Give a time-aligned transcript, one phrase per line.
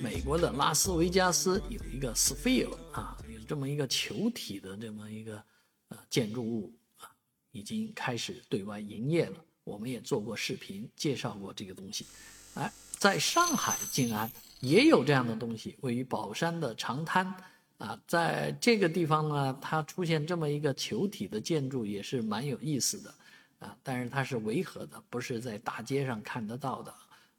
[0.00, 5.42] 美国的拉斯维加斯有一个 Sphere 啊，有这么一个球体的这么一个
[5.88, 7.10] 呃建筑物啊，
[7.50, 9.44] 已经开始对外营业了。
[9.64, 12.06] 我们也做过视频介绍过这个东西。
[12.54, 14.30] 哎，在上海静安
[14.60, 17.34] 也有这样的东西，位于宝山的长滩
[17.78, 23.14] 啊，在这个地方呢，它出现这么一个球体的建筑也是蛮有意思的
[23.58, 26.94] 啊，但是它是违和的，不是在大街上看得到的。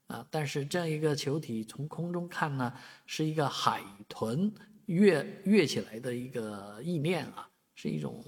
[0.10, 2.74] 啊，但是这样一个球体从空中看呢，
[3.06, 4.52] 是一个海豚
[4.88, 8.26] 跃跃起来的一个意念啊，是一种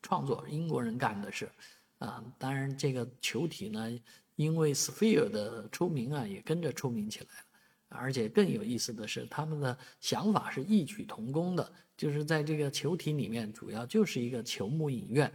[0.00, 1.46] 创作，英国人干的事，
[1.98, 4.00] 啊，当然这个球体呢，
[4.36, 15.30] 因为 Sphere 的出名啊，也跟着出名起来了，而且更有意思的是，他们的想法是异曲同工的，就是在这个球体里面，主要就是一个球幕影院。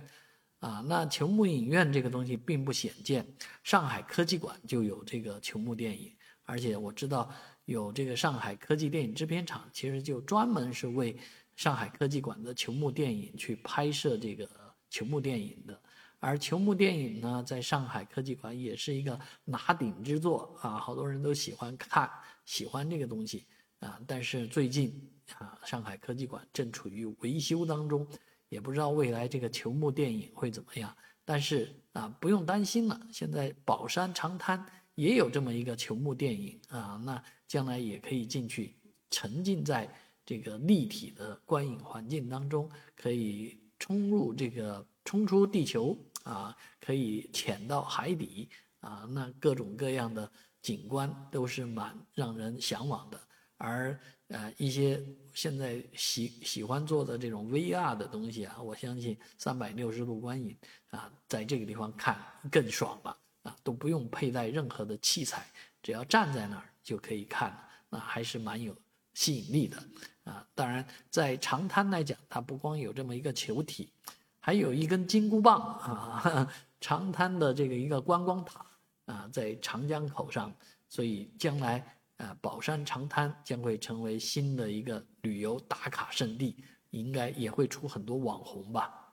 [0.60, 3.26] 啊，那球幕影院这个东西并不鲜见，
[3.64, 6.14] 上海科技馆就有这个球幕电影，
[6.44, 7.32] 而且我知道
[7.64, 11.18] 有这个上海科技电影制片厂，其实就专门是为
[11.56, 14.50] 上海科技馆的球幕电影去拍摄这个
[14.90, 15.82] 球幕电影的。
[16.20, 22.12] 而球幕电影呢，在上海科技馆也是一个拿顶之作啊，好多人都喜欢看，
[22.44, 23.46] 喜欢这个东西
[23.80, 23.98] 啊。
[24.06, 28.06] 但是最近啊，上海科技馆正处于维修当中。
[28.50, 33.00] 也不知道未来这个球幕电影会怎么样，但是啊，不用担心了。
[33.12, 34.64] 现在宝山长滩
[34.96, 38.76] 也有这么一个球幕电影啊，那将来也可以进去，
[39.10, 39.90] 沉浸在
[40.26, 48.50] 这个立体的观影环境当中，可以冲入这个冲出地球啊，可以潜到海底
[48.82, 50.30] 啊，那各种各样的
[50.62, 53.20] 景观都是蛮让人向往的。
[53.60, 60.58] 而呃一些现在喜喜欢做的这种 VR 的东西啊，我相信三百六十度观影
[60.92, 62.18] 啊，在这个地方看
[62.50, 65.46] 更爽了啊，都不用佩戴任何的器材，
[65.84, 67.54] 只要站在那儿就可以看，
[67.90, 68.74] 那还是蛮有
[69.14, 69.78] 吸引力的
[70.24, 70.48] 啊。
[70.56, 73.92] 当然，在长滩来讲，它不光有这么一个球体，
[74.40, 78.66] 还有一根金箍棒啊，长滩的这个一个观光塔
[79.06, 80.50] 啊，在长江口上，
[80.88, 81.96] 所以将来。
[82.20, 89.09] 啊，宝山长滩将会成为新的一个旅游打卡圣地，应该也会出很多网红吧。